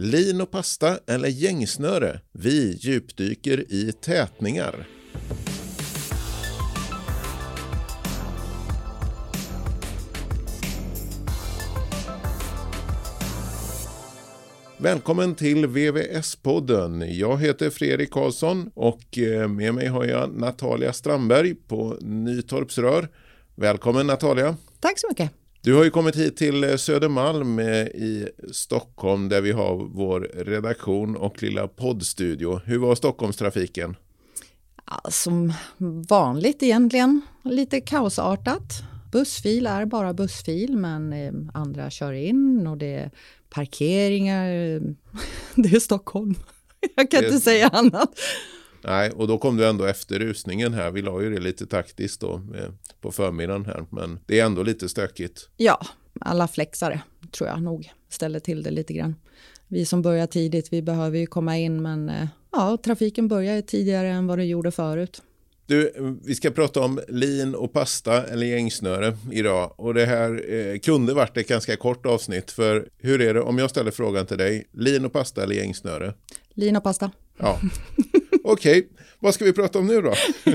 [0.00, 2.20] Lin och pasta eller gängsnöre?
[2.32, 4.86] Vi djupdyker i tätningar.
[14.78, 17.18] Välkommen till VVS-podden.
[17.18, 23.08] Jag heter Fredrik Karlsson och eh, med mig har jag Natalia Strandberg på Nytorps Rör.
[23.54, 24.56] Välkommen Natalia.
[24.80, 25.32] Tack så mycket.
[25.68, 31.16] Du har ju kommit hit till Södermalm eh, i Stockholm där vi har vår redaktion
[31.16, 32.60] och lilla poddstudio.
[32.64, 33.96] Hur var Stockholmstrafiken?
[34.86, 35.52] Ja, som
[36.08, 38.82] vanligt egentligen, lite kaosartat.
[39.12, 43.10] Bussfil är bara bussfil men eh, andra kör in och det är
[43.50, 44.46] parkeringar.
[45.54, 46.34] Det är Stockholm.
[46.96, 47.26] Jag kan det...
[47.26, 48.18] inte säga annat.
[48.88, 50.90] Nej, och då kom du ändå efter rusningen här.
[50.90, 52.70] Vi la ju det lite taktiskt då eh,
[53.00, 55.48] på förmiddagen här, men det är ändå lite stökigt.
[55.56, 55.86] Ja,
[56.20, 59.14] alla flexare tror jag nog ställer till det lite grann.
[59.66, 64.08] Vi som börjar tidigt, vi behöver ju komma in, men eh, ja, trafiken börjar tidigare
[64.08, 65.22] än vad det gjorde förut.
[65.66, 65.92] Du,
[66.24, 69.74] vi ska prata om lin och pasta eller gängsnöre idag.
[69.76, 72.50] Och det här eh, kunde varit ett ganska kort avsnitt.
[72.50, 74.68] För hur är det om jag ställer frågan till dig?
[74.72, 76.14] Lin och pasta eller gängsnöre?
[76.54, 77.10] Lin och pasta.
[77.38, 77.60] Ja.
[78.50, 78.90] Okej, okay.
[79.18, 80.14] vad ska vi prata om nu då?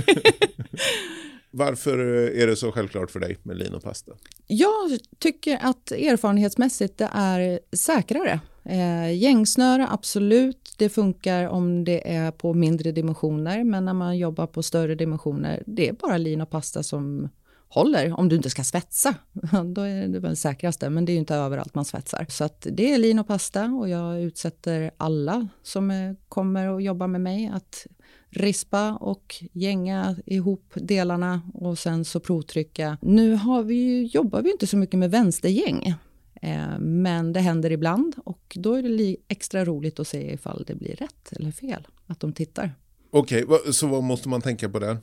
[1.51, 1.97] Varför
[2.29, 4.11] är det så självklart för dig med lin och pasta?
[4.47, 8.39] Jag tycker att erfarenhetsmässigt det är säkrare.
[8.65, 14.47] Eh, gängsnöre, absolut, det funkar om det är på mindre dimensioner, men när man jobbar
[14.47, 17.29] på större dimensioner, det är bara lin och pasta som
[17.73, 19.15] håller, om du inte ska svetsa.
[19.65, 22.25] Då är det väl säkraste, men det är ju inte överallt man svetsar.
[22.29, 27.07] Så att det är lin och pasta och jag utsätter alla som kommer och jobbar
[27.07, 27.87] med mig att
[28.29, 32.97] rispa och gänga ihop delarna och sen så provtrycka.
[33.01, 35.93] Nu har vi ju, jobbar vi inte så mycket med vänstergäng,
[36.41, 40.75] eh, men det händer ibland och då är det extra roligt att se ifall det
[40.75, 42.71] blir rätt eller fel, att de tittar.
[43.11, 44.97] Okej, okay, så vad måste man tänka på där?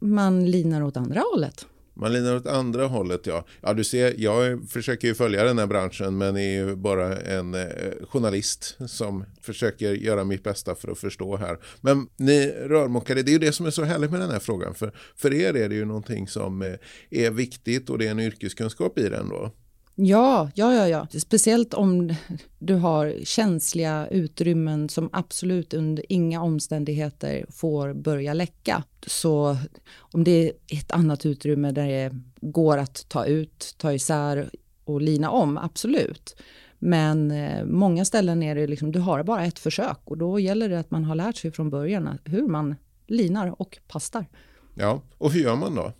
[0.00, 1.66] Man linar åt andra hållet.
[1.96, 3.46] Man linar åt andra hållet, ja.
[3.60, 7.54] Ja, du ser, jag försöker ju följa den här branschen men är ju bara en
[7.54, 7.66] eh,
[8.08, 11.58] journalist som försöker göra mitt bästa för att förstå här.
[11.80, 14.74] Men ni rörmokare, det är ju det som är så härligt med den här frågan.
[14.74, 16.74] För, för er är det ju någonting som eh,
[17.10, 19.52] är viktigt och det är en yrkeskunskap i den då.
[19.98, 21.20] Ja, ja, ja, ja.
[21.20, 22.14] Speciellt om
[22.58, 28.82] du har känsliga utrymmen som absolut under inga omständigheter får börja läcka.
[29.06, 29.56] Så
[29.98, 34.50] om det är ett annat utrymme där det går att ta ut, ta isär
[34.84, 36.36] och lina om, absolut.
[36.78, 40.68] Men eh, många ställen är det liksom, du har bara ett försök och då gäller
[40.68, 42.74] det att man har lärt sig från början hur man
[43.06, 44.26] linar och pastar.
[44.74, 45.92] Ja, och hur gör man då?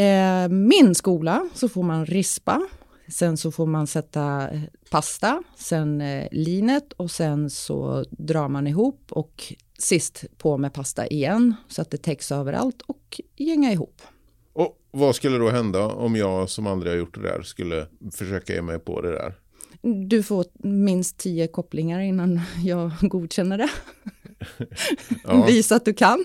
[0.00, 2.62] Eh, min skola så får man rispa
[3.12, 8.66] Sen så får man sätta eh, pasta, sen eh, linet och sen så drar man
[8.66, 14.02] ihop och sist på med pasta igen så att det täcks överallt och gänga ihop.
[14.52, 18.54] Och vad skulle då hända om jag som aldrig har gjort det där skulle försöka
[18.54, 19.34] ge mig på det där?
[20.08, 23.70] Du får minst tio kopplingar innan jag godkänner det.
[25.24, 25.46] ja.
[25.46, 26.24] Visa att du kan.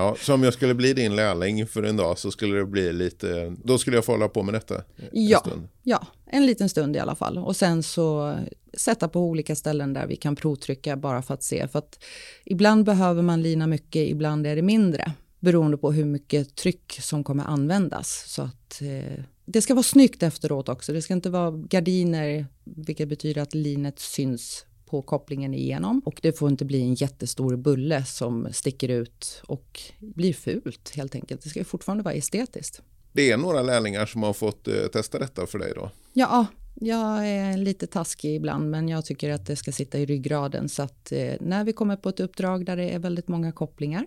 [0.00, 2.92] Ja, så om jag skulle bli din lärling för en dag så skulle det bli
[2.92, 5.68] lite, då skulle jag få hålla på med detta en ja, stund.
[5.82, 7.38] Ja, en liten stund i alla fall.
[7.38, 8.38] Och sen så
[8.74, 11.68] sätta på olika ställen där vi kan provtrycka bara för att se.
[11.68, 12.04] För att
[12.44, 15.12] ibland behöver man lina mycket, ibland är det mindre.
[15.40, 18.24] Beroende på hur mycket tryck som kommer användas.
[18.26, 20.92] Så att eh, det ska vara snyggt efteråt också.
[20.92, 26.32] Det ska inte vara gardiner, vilket betyder att linet syns på kopplingen igenom och det
[26.32, 31.42] får inte bli en jättestor bulle som sticker ut och blir fult helt enkelt.
[31.42, 32.82] Det ska fortfarande vara estetiskt.
[33.12, 35.90] Det är några lärlingar som har fått eh, testa detta för dig då?
[36.12, 40.68] Ja, jag är lite taskig ibland men jag tycker att det ska sitta i ryggraden
[40.68, 44.06] så att eh, när vi kommer på ett uppdrag där det är väldigt många kopplingar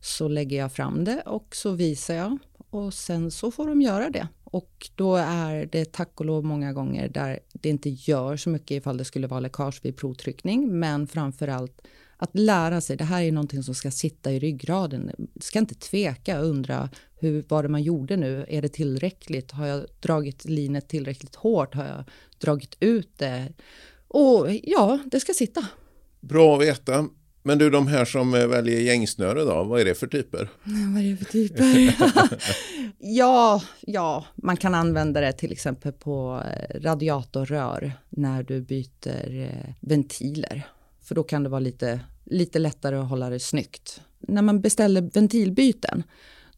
[0.00, 2.38] så lägger jag fram det och så visar jag
[2.70, 4.28] och sen så får de göra det.
[4.56, 8.70] Och då är det tack och lov många gånger där det inte gör så mycket
[8.70, 11.82] ifall det skulle vara läckage vid provtryckning, men framför allt
[12.16, 12.96] att lära sig.
[12.96, 15.10] Det här är någonting som ska sitta i ryggraden.
[15.40, 18.46] Ska inte tveka och undra hur var det man gjorde nu?
[18.48, 19.50] Är det tillräckligt?
[19.50, 21.74] Har jag dragit linet tillräckligt hårt?
[21.74, 22.04] Har jag
[22.38, 23.52] dragit ut det?
[24.08, 25.66] Och ja, det ska sitta.
[26.20, 27.08] Bra att veta.
[27.46, 30.48] Men du, de här som eh, väljer gängsnöre då, vad är det för typer?
[30.94, 31.96] vad är det för typer?
[32.98, 39.74] ja, ja, man kan använda det till exempel på eh, radiatorrör när du byter eh,
[39.80, 40.66] ventiler.
[41.02, 44.00] För då kan det vara lite, lite lättare att hålla det snyggt.
[44.18, 46.02] När man beställer ventilbyten,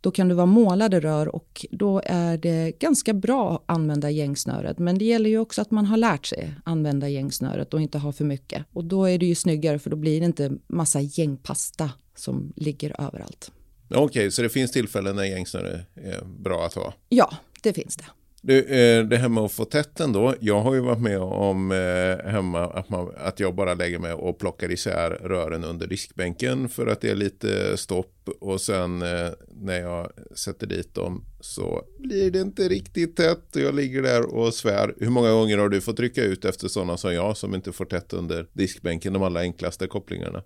[0.00, 4.78] då kan det vara målade rör och då är det ganska bra att använda gängsnöret.
[4.78, 8.12] Men det gäller ju också att man har lärt sig använda gängsnöret och inte ha
[8.12, 8.64] för mycket.
[8.72, 13.00] Och då är det ju snyggare för då blir det inte massa gängpasta som ligger
[13.00, 13.52] överallt.
[13.90, 16.94] Okej, okay, så det finns tillfällen när gängsnöre är bra att ha?
[17.08, 18.04] Ja, det finns det.
[18.48, 20.34] Du, eh, det här med att få tätt ändå.
[20.40, 24.12] Jag har ju varit med om eh, hemma att, man, att jag bara lägger mig
[24.12, 28.28] och plockar isär rören under diskbänken för att det är lite stopp.
[28.40, 33.56] Och sen eh, när jag sätter dit dem så blir det inte riktigt tätt.
[33.56, 34.94] Och jag ligger där och svär.
[34.96, 37.84] Hur många gånger har du fått trycka ut efter sådana som jag som inte får
[37.84, 40.42] tätt under diskbänken, de allra enklaste kopplingarna?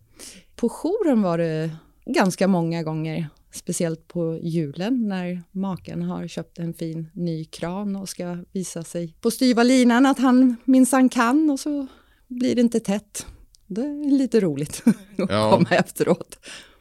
[0.56, 1.70] På jouren var det
[2.06, 3.28] ganska många gånger.
[3.52, 9.14] Speciellt på julen när maken har köpt en fin ny kran och ska visa sig
[9.20, 11.86] på styva linan att han minsann kan och så
[12.28, 13.26] blir det inte tätt.
[13.66, 14.82] Det är lite roligt
[15.18, 15.50] att ja.
[15.50, 16.38] komma efteråt.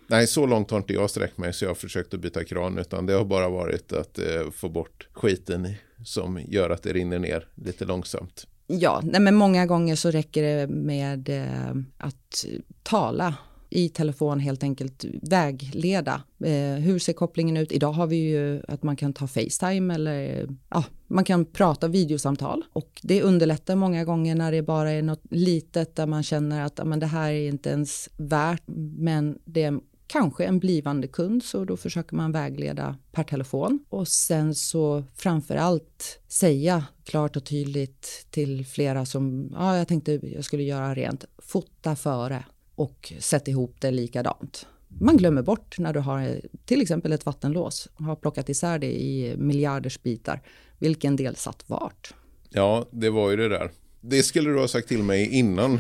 [0.08, 2.78] Nej, så långt har inte jag sträckt mig så jag har försökt att byta kran
[2.78, 5.74] utan det har bara varit att eh, få bort skiten
[6.06, 8.48] som gör att det rinner ner lite långsamt.
[8.68, 12.46] Ja, nej, men många gånger så räcker det med eh, att
[12.84, 13.36] tala
[13.72, 16.22] i telefon helt enkelt vägleda.
[16.44, 17.72] Eh, hur ser kopplingen ut?
[17.72, 22.64] Idag har vi ju att man kan ta Facetime eller ja, man kan prata videosamtal
[22.74, 26.88] och det underlättar många gånger när det bara är något litet där man känner att
[26.88, 28.64] men det här är inte ens värt
[28.98, 34.08] men det är kanske en blivande kund så då försöker man vägleda per telefon och
[34.08, 40.46] sen så framför allt säga klart och tydligt till flera som ja, jag tänkte jag
[40.46, 41.26] skulle göra rent.
[41.38, 42.46] Fota före
[42.76, 44.68] och sätt ihop det likadant.
[45.00, 49.02] Man glömmer bort när du har till exempel ett vattenlås och har plockat isär det
[49.02, 50.42] i miljarders bitar.
[50.80, 52.14] Vilken del satt vart?
[52.50, 53.72] Ja, det var ju det där.
[54.02, 55.80] Det skulle du ha sagt till mig innan.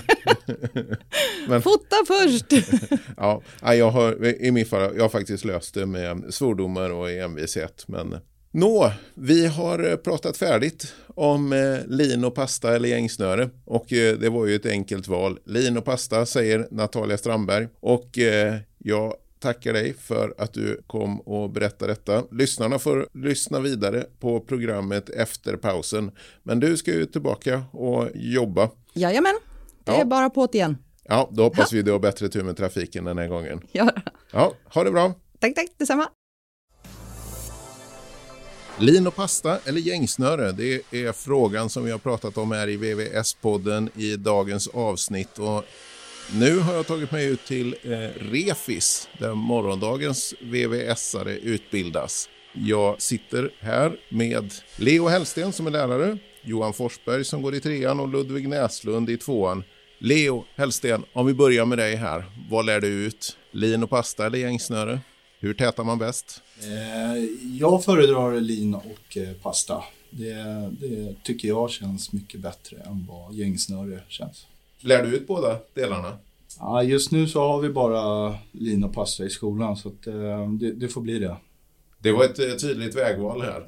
[1.47, 2.45] Men, Fota först!
[3.17, 7.87] ja, jag har, i min fall, jag har faktiskt löst det med svordomar och envishet.
[7.87, 8.15] Men
[8.53, 14.17] Nå, vi har eh, pratat färdigt om eh, lin och pasta eller gängsnöre och eh,
[14.17, 15.39] det var ju ett enkelt val.
[15.45, 18.17] Lin och pasta säger Natalia Strandberg och
[18.77, 22.23] jag tackar dig för att du kom och berättade detta.
[22.31, 26.11] Lyssnarna får lyssna vidare på programmet efter pausen.
[26.43, 28.69] Men du ska ju tillbaka och jobba.
[28.93, 29.35] Jajamän,
[29.83, 30.01] det ja.
[30.01, 30.77] är bara på igen.
[31.03, 33.61] Ja, då hoppas vi du har bättre tur med trafiken den här gången.
[33.71, 33.91] Ja.
[34.31, 35.13] Ja, ha det bra.
[35.39, 36.07] Tack, tack, detsamma.
[38.81, 40.51] Lin och pasta eller gängsnöre?
[40.51, 45.39] Det är frågan som vi har pratat om här i VVS-podden i dagens avsnitt.
[45.39, 45.65] Och
[46.33, 47.89] nu har jag tagit mig ut till eh,
[48.31, 52.29] Refis där morgondagens VVS-are utbildas.
[52.53, 57.99] Jag sitter här med Leo Hellsten som är lärare, Johan Forsberg som går i trean
[57.99, 59.63] och Ludvig Näslund i tvåan.
[59.99, 62.25] Leo Hellsten, om vi börjar med dig här.
[62.49, 63.37] Vad lär du ut?
[63.51, 64.99] Lin och pasta eller gängsnöre?
[65.39, 66.41] Hur tätar man bäst?
[66.63, 67.23] Eh,
[67.59, 69.83] jag föredrar lin och eh, pasta.
[70.09, 70.33] Det,
[70.79, 74.47] det, tycker jag känns mycket bättre än vad gängsnöre känns.
[74.79, 76.17] Lär du ut båda delarna?
[76.59, 80.51] Ja, just nu så har vi bara lin och pasta i skolan så att, eh,
[80.51, 81.35] det, det, får bli det.
[81.99, 83.63] Det var ett tydligt vägval här.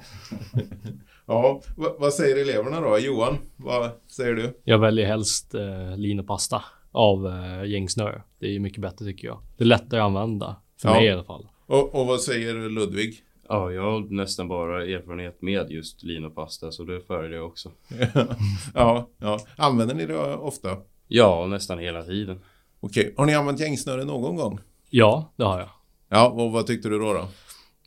[1.25, 3.00] ja, vad säger eleverna då?
[3.00, 4.60] Johan, vad säger du?
[4.63, 8.22] Jag väljer helst eh, lin och pasta av eh, gängsnöre.
[8.39, 9.39] Det är mycket bättre tycker jag.
[9.57, 10.96] Det är lättare att använda, för ja.
[10.96, 11.48] mig i alla fall.
[11.65, 13.24] Och, och vad säger Ludvig?
[13.50, 17.45] Ja, jag har nästan bara erfarenhet med just lin och pasta så det föredrar jag
[17.45, 17.71] också.
[18.74, 19.39] ja, ja.
[19.57, 20.77] Använder ni det ofta?
[21.07, 22.39] Ja, nästan hela tiden.
[22.80, 24.60] Okej, har ni använt gängsnöre någon gång?
[24.89, 25.70] Ja, det har jag.
[26.10, 27.13] Ja, och vad tyckte du då?
[27.13, 27.27] då?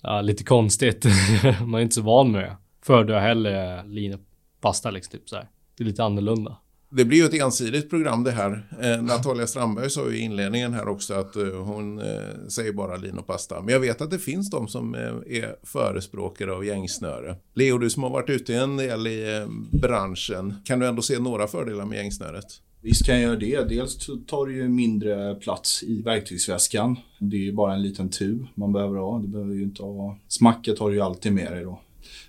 [0.02, 1.04] Ja, lite konstigt.
[1.60, 2.56] Man är inte så van med det.
[2.82, 4.20] Föredrar hellre lin och
[4.60, 5.48] pasta liksom, typ så här.
[5.76, 6.56] Det är lite annorlunda.
[6.90, 8.68] Det blir ju ett ensidigt program det här.
[8.82, 12.96] Eh, Natalia Strandberg sa ju i inledningen här också att eh, hon eh, säger bara
[12.96, 13.62] lin och pasta.
[13.62, 17.36] Men jag vet att det finns de som eh, är förespråkare av gängsnöre.
[17.54, 21.18] Leo, du som har varit ute en del i eh, branschen, kan du ändå se
[21.18, 22.46] några fördelar med gängsnöret?
[22.80, 23.68] Visst kan jag göra det.
[23.68, 26.96] Dels tar det ju mindre plats i verktygsväskan.
[27.18, 29.18] Det är ju bara en liten tub man behöver ha.
[29.18, 30.18] Det behöver ju inte ha...
[30.28, 31.80] Smacket har du ju alltid med dig då.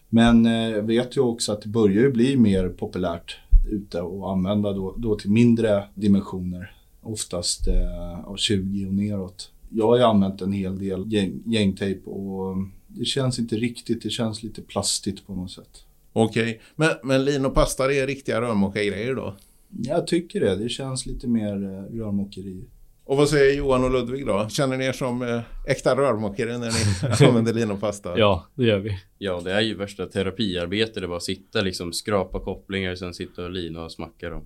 [0.09, 3.37] Men jag eh, vet ju också att det börjar ju bli mer populärt
[3.67, 6.73] ute och använda då, då till mindre dimensioner.
[7.01, 9.51] Oftast eh, av 20 och neråt.
[9.69, 12.55] Jag har ju använt en hel del gäng, gängtejp och
[12.87, 15.83] det känns inte riktigt, det känns lite plastigt på något sätt.
[16.13, 16.89] Okej, okay.
[17.03, 19.35] men, men pasta är riktiga rörmokargrejer då?
[19.69, 22.63] Jag tycker det, det känns lite mer eh, rörmokeri.
[23.07, 24.49] Och vad säger Johan och Ludvig då?
[24.49, 28.19] Känner ni er som eh, äkta rörmokare när ni använder linopasta?
[28.19, 28.99] Ja, det gör vi.
[29.17, 30.99] Ja, det är ju värsta terapiarbete.
[30.99, 34.45] Det bara sitta liksom, skrapa kopplingar, sen sitta och lina och smacka dem.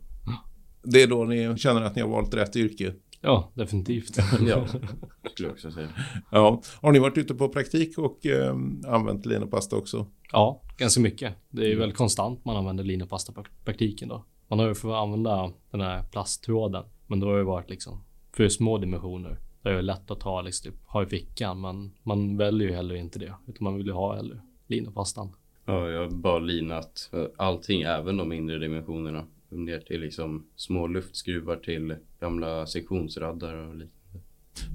[0.84, 2.94] Det är då ni känner att ni har valt rätt yrke?
[3.22, 4.18] Ja, definitivt.
[4.48, 4.68] Ja,
[5.34, 5.90] skulle jag också säga.
[6.32, 6.62] Ja.
[6.82, 8.56] Har ni varit ute på praktik och eh,
[8.88, 10.08] använt linopasta också?
[10.32, 11.34] Ja, ganska mycket.
[11.50, 14.26] Det är ju väldigt konstant man använder linopasta på praktiken då.
[14.48, 18.50] Man har ju fått använda den här plasttråden, men då har det varit liksom för
[18.50, 19.38] små dimensioner.
[19.62, 22.96] Det är lätt att ta liksom, typ, ha i fickan, men man väljer ju heller
[22.96, 25.36] inte det, utan man vill ju ha heller linopastan.
[25.66, 29.26] Ja, jag har bara linat allting, även de mindre dimensionerna.
[29.50, 33.92] Ner till liksom små luftskruvar till gamla sektionsraddar och liknande.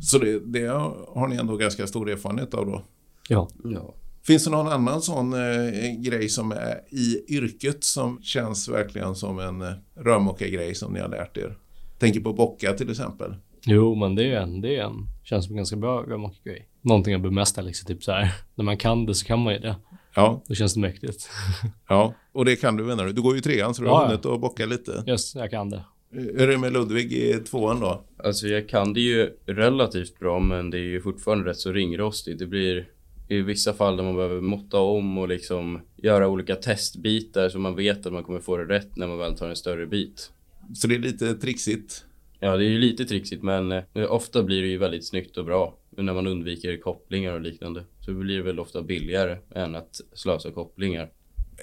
[0.03, 0.67] Så det, det
[1.09, 2.83] har ni ändå ganska stor erfarenhet av då?
[3.29, 3.49] Ja.
[3.65, 3.95] Ja.
[4.23, 9.39] Finns det någon annan sån eh, grej som är i yrket som känns verkligen som
[9.39, 11.59] en eh, rörmokargrej som ni har lärt er?
[11.99, 13.35] Tänker på bocka till exempel.
[13.67, 16.69] Jo, men det är en, det är en, känns som en ganska bra rörmokargrej.
[16.83, 18.33] Någonting att bemästra liksom, typ så här.
[18.55, 19.77] När man kan det så kan man ju det.
[20.15, 21.31] Ja, Då känns det mäktigt.
[21.89, 22.15] ja.
[22.33, 23.13] och det kan du menar du.
[23.13, 24.09] Du går ju i trean så du Ja, har ja.
[24.09, 25.05] hunnit att bocka lite.
[25.07, 25.85] Yes, jag kan det.
[26.11, 28.05] Hur är det med Ludvig i tvåan då?
[28.25, 32.39] Alltså jag kan det ju relativt bra men det är ju fortfarande rätt så ringrostigt.
[32.39, 32.89] Det blir
[33.29, 37.77] i vissa fall där man behöver måtta om och liksom göra olika testbitar så man
[37.77, 40.31] vet att man kommer få det rätt när man väl tar en större bit.
[40.75, 42.05] Så det är lite trixigt.
[42.41, 45.45] Ja, det är ju lite trixigt men eh, ofta blir det ju väldigt snyggt och
[45.45, 47.85] bra när man undviker kopplingar och liknande.
[48.01, 51.11] Så blir det väl ofta billigare än att slösa kopplingar.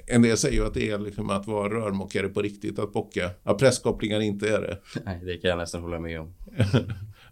[0.07, 3.29] En del säger ju att det är liksom att vara rörmokare på riktigt, att bocka.
[3.43, 4.77] Ja, presskopplingar inte är det.
[5.05, 6.33] Nej, det kan jag nästan hålla med om.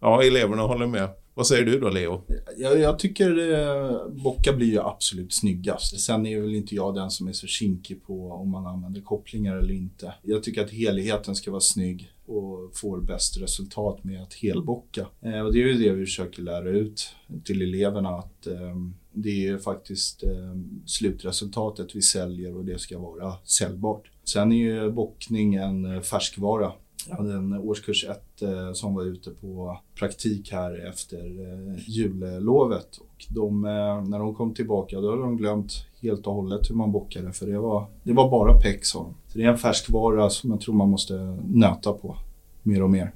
[0.04, 1.10] Ja, eleverna håller med.
[1.34, 2.22] Vad säger du då Leo?
[2.58, 6.00] Jag, jag tycker eh, Bocka blir ju absolut snyggast.
[6.00, 9.58] Sen är väl inte jag den som är så kinkig på om man använder kopplingar
[9.58, 10.14] eller inte.
[10.22, 15.08] Jag tycker att helheten ska vara snygg och får bäst resultat med att helbocka.
[15.22, 18.76] Eh, och det är ju det vi försöker lära ut till eleverna att eh,
[19.14, 24.12] det är faktiskt eh, slutresultatet vi säljer och det ska vara säljbart.
[24.24, 26.72] Sen är ju bockning en eh, färskvara.
[27.10, 32.98] Jag hade en årskurs 1 eh, som var ute på praktik här efter eh, jullovet.
[32.98, 36.76] Och de, eh, när de kom tillbaka då hade de glömt helt och hållet hur
[36.76, 39.14] man bockade för det var, det var bara peck de.
[39.28, 41.14] Så det är en färskvara som jag tror man måste
[41.48, 42.18] nöta på
[42.64, 43.12] mer och mer.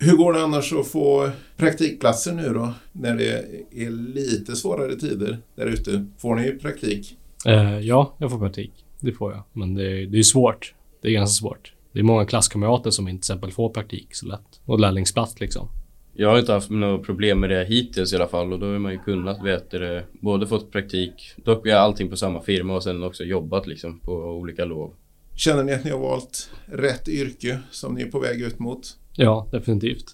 [0.00, 2.72] Hur går det annars att få praktikplatser nu då?
[2.92, 3.44] När det
[3.84, 6.06] är lite svårare tider där ute.
[6.18, 7.16] Får ni praktik?
[7.46, 8.72] Eh, ja, jag får praktik.
[9.00, 9.42] Det får jag.
[9.52, 10.74] Men det, är- det är svårt.
[11.02, 11.72] Det är ganska svårt.
[11.92, 14.60] Det är många klasskamrater som inte till exempel får praktik så lätt.
[14.64, 15.68] Och lärlingsplats liksom.
[16.20, 18.78] Jag har inte haft några problem med det hittills i alla fall och då har
[18.78, 22.82] man ju kunnat veta det, både fått praktik, dock är allting på samma firma och
[22.82, 24.94] sen också jobbat liksom på olika lov.
[25.36, 28.80] Känner ni att ni har valt rätt yrke som ni är på väg ut mot?
[29.16, 30.04] Ja, definitivt.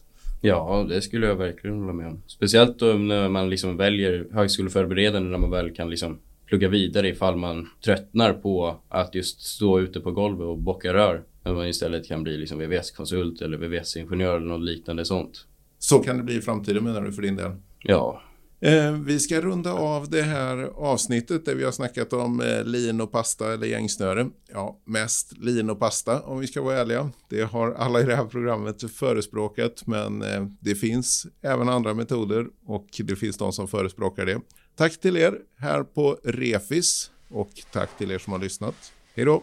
[0.41, 2.23] Ja, det skulle jag verkligen hålla med om.
[2.27, 7.37] Speciellt då när man liksom väljer högskoleförberedande när man väl kan liksom plugga vidare ifall
[7.37, 11.23] man tröttnar på att just stå ute på golvet och bocka rör.
[11.43, 15.47] När man istället kan bli liksom VVS-konsult eller VVS-ingenjör eller något liknande sånt.
[15.85, 17.51] Så kan det bli i framtiden menar du för din del?
[17.79, 18.23] Ja,
[18.65, 23.01] Eh, vi ska runda av det här avsnittet där vi har snackat om eh, lin
[23.01, 24.31] och pasta eller gängsnöre.
[24.53, 27.11] Ja, mest lin och pasta om vi ska vara ärliga.
[27.29, 32.47] Det har alla i det här programmet förespråkat men eh, det finns även andra metoder
[32.67, 34.41] och det finns de som förespråkar det.
[34.77, 38.93] Tack till er här på Refis och tack till er som har lyssnat.
[39.15, 39.43] Hej då!